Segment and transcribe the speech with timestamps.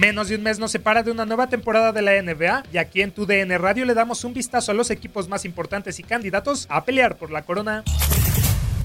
[0.00, 3.02] Menos de un mes nos separa de una nueva temporada de la NBA y aquí
[3.02, 6.64] en tu DN Radio le damos un vistazo a los equipos más importantes y candidatos
[6.70, 7.84] a pelear por la corona.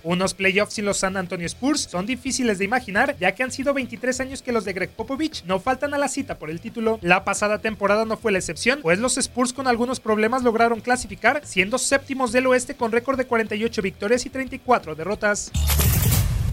[0.03, 3.73] Unos playoffs sin los San Antonio Spurs son difíciles de imaginar, ya que han sido
[3.73, 6.99] 23 años que los de Greg Popovich no faltan a la cita por el título.
[7.01, 11.39] La pasada temporada no fue la excepción, pues los Spurs con algunos problemas lograron clasificar,
[11.45, 15.49] siendo séptimos del oeste con récord de 48 victorias y 34 derrotas.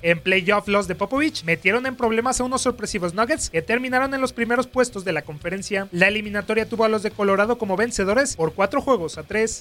[0.03, 4.21] En playoff los de Popovich metieron en problemas a unos sorpresivos Nuggets que terminaron en
[4.21, 5.87] los primeros puestos de la conferencia.
[5.93, 9.61] La eliminatoria tuvo a los de Colorado como vencedores por 4 juegos a 3.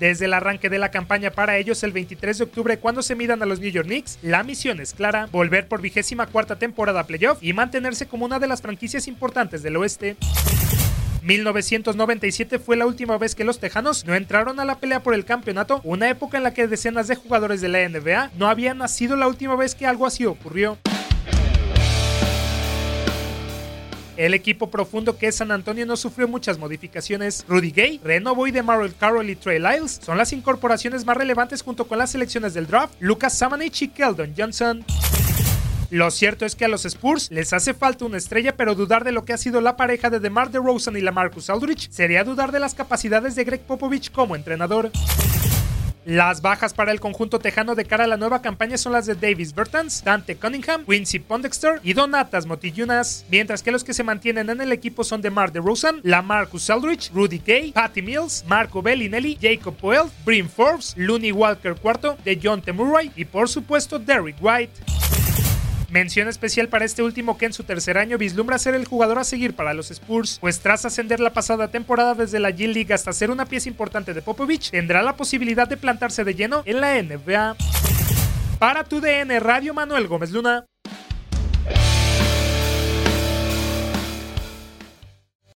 [0.00, 3.42] Desde el arranque de la campaña para ellos el 23 de octubre cuando se midan
[3.42, 7.06] a los New York Knicks, la misión es clara, volver por vigésima cuarta temporada a
[7.06, 10.16] playoff y mantenerse como una de las franquicias importantes del oeste.
[11.26, 15.24] 1997 fue la última vez que los Tejanos no entraron a la pelea por el
[15.24, 19.16] campeonato, una época en la que decenas de jugadores de la NBA no habían nacido
[19.16, 20.78] la última vez que algo así ocurrió.
[24.16, 27.44] El equipo profundo que es San Antonio no sufrió muchas modificaciones.
[27.48, 31.88] Rudy Gay, Renovo y DeMarrell Carroll y Trey Lyles son las incorporaciones más relevantes junto
[31.88, 34.84] con las selecciones del draft, Lucas Samanich y Keldon Johnson.
[35.90, 39.12] Lo cierto es que a los Spurs les hace falta una estrella, pero dudar de
[39.12, 42.50] lo que ha sido la pareja de DeMar DeRozan y la Marcus Aldridge sería dudar
[42.50, 44.90] de las capacidades de Greg Popovich como entrenador.
[46.04, 49.16] Las bajas para el conjunto tejano de cara a la nueva campaña son las de
[49.16, 54.48] Davis Bertans, Dante Cunningham, Quincy Pondexter y Donatas Motillunas, mientras que los que se mantienen
[54.48, 59.76] en el equipo son DeMar DeRozan, Lamarcus Aldridge, Rudy Gay, Patty Mills, Marco Bellinelli, Jacob
[59.76, 65.25] Poel, Brim Forbes, Looney Walker IV, de John Murray y por supuesto Derrick White.
[65.88, 69.24] Mención especial para este último que en su tercer año vislumbra ser el jugador a
[69.24, 73.12] seguir para los Spurs, pues tras ascender la pasada temporada desde la G League hasta
[73.12, 77.00] ser una pieza importante de Popovich, tendrá la posibilidad de plantarse de lleno en la
[77.00, 77.56] NBA.
[78.58, 80.64] Para tu DN Radio Manuel Gómez Luna.